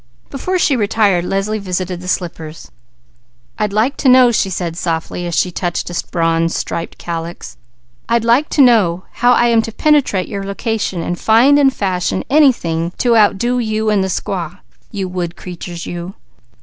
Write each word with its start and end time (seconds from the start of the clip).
Before 0.31 0.57
she 0.57 0.75
retired 0.75 1.23
Leslie 1.25 1.59
visited 1.59 2.01
the 2.01 2.07
slippers. 2.07 2.71
"I'd 3.59 3.71
like 3.71 3.97
to 3.97 4.09
know," 4.09 4.31
she 4.31 4.49
said 4.49 4.75
softly, 4.75 5.27
as 5.27 5.35
she 5.35 5.51
touched 5.51 5.91
a 5.91 6.03
bronze 6.09 6.55
striped 6.55 6.97
calyx, 6.97 7.57
"I'd 8.09 8.25
like 8.25 8.49
to 8.49 8.63
know 8.63 9.03
how 9.11 9.33
I 9.33 9.45
am 9.49 9.61
to 9.61 9.71
penetrate 9.71 10.27
your 10.27 10.43
location, 10.43 11.03
and 11.03 11.19
find 11.19 11.59
and 11.59 11.71
fashion 11.71 12.23
anything 12.31 12.93
to 12.97 13.15
outdo 13.15 13.59
you 13.59 13.91
and 13.91 14.03
the 14.03 14.07
squaw, 14.07 14.61
you 14.89 15.07
wood 15.07 15.35
creatures 15.35 15.85
you!" 15.85 16.15